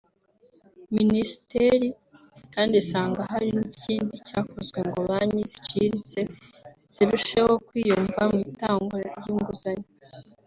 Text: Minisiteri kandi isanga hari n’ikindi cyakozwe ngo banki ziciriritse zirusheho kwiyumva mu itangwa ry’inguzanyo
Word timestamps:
Minisiteri 0.97 1.87
kandi 2.53 2.73
isanga 2.83 3.19
hari 3.31 3.49
n’ikindi 3.55 4.15
cyakozwe 4.27 4.79
ngo 4.87 4.97
banki 5.07 5.43
ziciriritse 5.51 6.21
zirusheho 6.93 7.51
kwiyumva 7.65 8.21
mu 8.31 8.37
itangwa 8.51 8.95
ry’inguzanyo 9.19 9.87